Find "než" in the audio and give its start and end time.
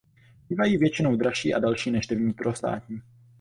1.91-2.07